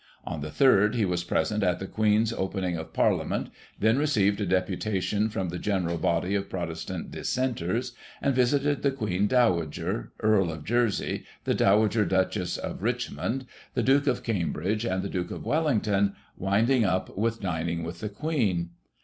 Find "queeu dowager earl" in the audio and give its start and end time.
8.89-10.51